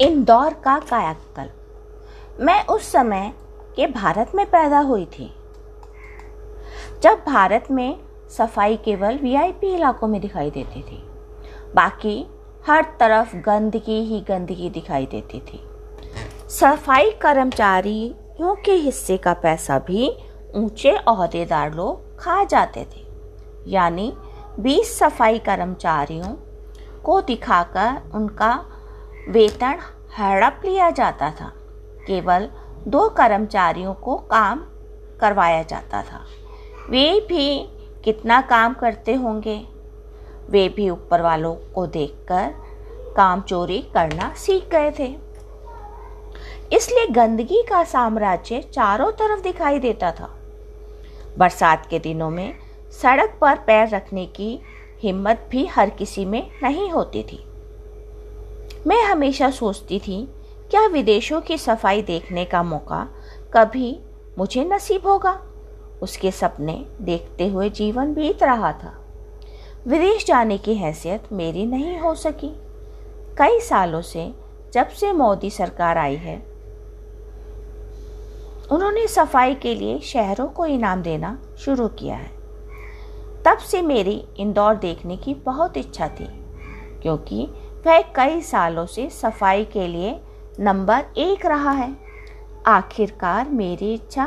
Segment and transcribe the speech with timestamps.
[0.00, 3.32] इंदौर का कायाकल्प। मैं उस समय
[3.76, 5.30] के भारत में पैदा हुई थी।
[7.02, 8.00] जब भारत में
[8.30, 11.02] सफ़ाई केवल वीआईपी इलाकों में दिखाई देती थी,
[11.74, 12.26] बाकी
[12.66, 15.60] हर तरफ़ गंदगी ही गंदगी दिखाई देती थी।
[16.48, 20.10] सफ़ाई कर्मचारियों के हिस्से का पैसा भी
[20.54, 23.06] ऊँचे अहदेदार लोग खा जाते थे।
[23.66, 24.12] यानी
[24.60, 26.34] 20 सफ़ाई कर्मचारियों
[27.04, 28.52] को दिखाकर उनका
[29.28, 29.78] वेतन
[30.18, 31.52] हड़प लिया जाता था।
[32.06, 32.50] केवल
[32.88, 34.58] दो कर्मचारियों को काम
[35.20, 36.24] करवाया जाता था।
[36.90, 37.68] वे भी
[38.04, 39.66] कितना काम करते होंगे?
[40.50, 42.54] वे भी ऊपर वालों को देखकर
[43.16, 45.16] काम चोरी करना सीख गए थे।
[46.72, 50.36] इसलिए गंदगी का साम्राज्य चारों तरफ़ दिखाई देता था।
[51.38, 52.54] बरसात के दिनों में
[53.02, 54.60] सड़क पर पैर रखने की
[55.02, 57.49] हिम्मत भी हर किसी में नहीं होती थी।
[58.86, 60.26] मैं हमेशा सोचती थी,
[60.70, 63.06] क्या विदेशों की सफ़ाई देखने का मौका
[63.54, 63.98] कभी
[64.38, 65.32] मुझे नसीब होगा?
[66.02, 68.94] उसके सपने देखते हुए जीवन बीत रहा था।
[69.86, 72.52] विदेश जाने की हैसियत मेरी नहीं हो सकी।
[73.38, 74.30] कई सालों से
[74.72, 76.36] जब से मोदी सरकार आई है,
[78.72, 82.30] उन्होंने सफ़ाई के लिए शहरों को इनाम देना शुरू किया है।
[83.44, 86.28] तब से मेरी इंदौर देखने की बहुत इच्छा थी,
[87.02, 87.48] क्योंकि
[87.86, 90.18] वह कई सालों से सफ़ाई के लिए
[90.60, 91.92] नंबर एक रहा है।
[92.66, 94.26] आखिरकार मेरी इच्छा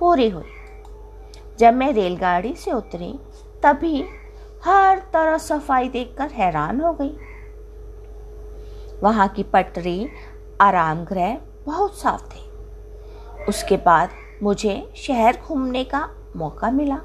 [0.00, 0.44] पूरी हुई।
[1.58, 3.12] जब मैं रेलगाड़ी से उतरी,
[3.62, 4.02] तभी
[4.64, 7.16] हर तरह सफ़ाई देखकर हैरान हो गई।
[9.02, 10.08] वहाँ की पटरी
[10.60, 12.48] आराम गृह बहुत साफ़ थे।
[13.48, 14.10] उसके बाद
[14.42, 16.96] मुझे शहर घूमने का मौका मिला।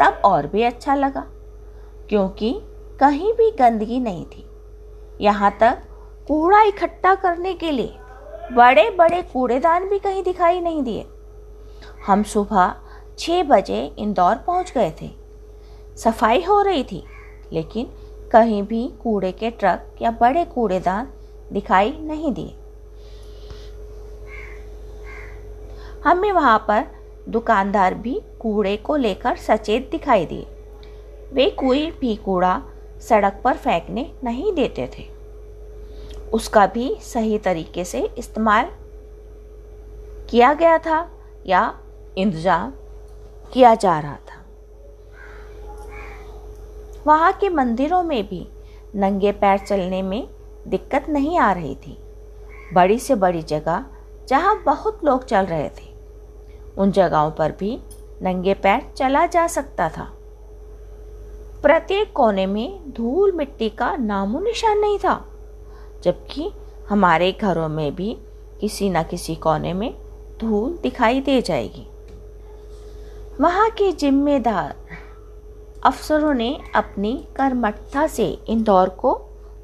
[0.00, 1.24] तब और भी अच्छा लगा,
[2.08, 2.54] क्योंकि
[3.00, 4.46] कहीं भी गंदगी नहीं थी।
[5.20, 5.82] यहाँ तक
[6.28, 7.94] कूड़ा इकट्ठा करने के लिए
[8.52, 11.04] बड़े बड़े कूड़ेदान भी कहीं दिखाई नहीं दिए।
[12.06, 12.74] हम सुबह
[13.18, 15.10] छः बजे इंदौर पहुँच गए थे।
[15.96, 17.02] सफ़ाई हो रही थी,
[17.52, 17.86] लेकिन
[18.32, 21.08] कहीं भी कूड़े के ट्रक या बड़े कूड़ेदान
[21.52, 22.54] दिखाई नहीं दिए।
[26.04, 26.84] हमें वहाँ पर
[27.28, 30.46] दुकानदार भी कूड़े को लेकर सचेत दिखाई दिए।
[31.32, 32.60] वे कोई भी कूड़ा
[33.00, 35.13] सड़क पर फेंकने नहीं देते थे।
[36.34, 38.70] उसका भी सही तरीके से इस्तेमाल
[40.30, 41.08] किया गया था
[41.46, 41.62] या
[42.18, 42.72] इंतज़ाम
[43.52, 44.42] किया जा रहा था।
[47.06, 48.46] वहाँ के मंदिरों में भी
[48.96, 50.26] नंगे पैर चलने में
[50.68, 51.96] दिक्कत नहीं आ रही थी।
[52.74, 53.84] बड़ी से बड़ी जगह
[54.28, 55.92] जहाँ बहुत लोग चल रहे थे,
[56.78, 57.78] उन जगहों पर भी
[58.22, 60.08] नंगे पैर चला जा सकता था।
[61.62, 65.14] प्रत्येक कोने में धूल मिट्टी का नामो निशान नहीं था।
[66.04, 66.50] जबकि
[66.88, 68.16] हमारे घरों में भी
[68.60, 69.94] किसी न किसी कोने में
[70.40, 71.86] धूल दिखाई दे जाएगी।
[73.40, 74.74] वहाँ के जिम्मेदार
[75.84, 79.20] अफसरों ने अपनी कर्मठता से इंदौर को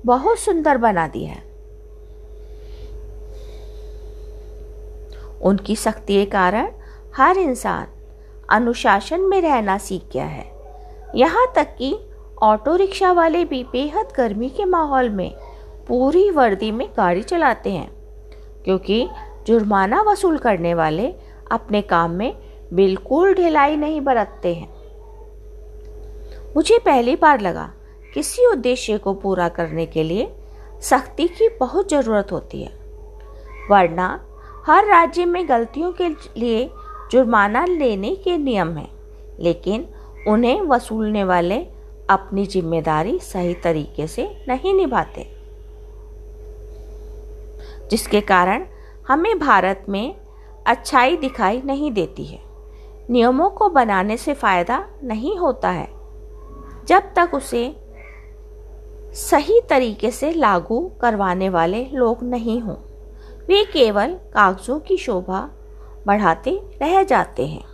[0.06, 1.48] बहुत सुंदर बना दिया है।
[5.40, 6.70] उनकी सख्ती के कारण
[7.16, 7.86] हर इंसान
[8.50, 10.50] अनुशासन में रहना सीख गया है।
[11.16, 11.98] यहाँ तक कि
[12.42, 15.34] ऑटो रिक्शा वाले भी बेहद गर्मी के माहौल में
[15.90, 17.90] पूरी वर्दी में गाड़ी चलाते हैं,
[18.64, 19.06] क्योंकि
[19.46, 21.06] जुर्माना वसूल करने वाले
[21.52, 22.34] अपने काम में
[22.72, 24.68] बिल्कुल ढिलाई नहीं बरतते हैं।
[26.56, 27.68] मुझे पहली बार लगा
[28.14, 30.28] किसी उद्देश्य को पूरा करने के लिए
[30.82, 32.70] सख्ती की बहुत ज़रूरत होती है,
[33.70, 34.08] वरना
[34.66, 36.68] हर राज्य में गलतियों के लिए
[37.10, 38.88] जुर्माना लेने के नियम हैं,
[39.40, 39.88] लेकिन
[40.28, 41.58] उन्हें वसूलने वाले
[42.10, 45.28] अपनी ज़िम्मेदारी सही तरीके से नहीं निभाते।
[47.90, 48.66] जिसके कारण
[49.08, 50.16] हमें भारत में
[50.66, 52.38] अच्छाई दिखाई नहीं देती है।
[53.10, 55.88] नियमों को बनाने से फ़ायदा नहीं होता है।
[56.88, 57.76] जब तक उसे
[59.14, 62.76] सही तरीके से लागू करवाने वाले लोग नहीं हों,
[63.48, 65.40] वे केवल कागज़ों की शोभा
[66.06, 67.64] बढ़ाते रह जाते हैं।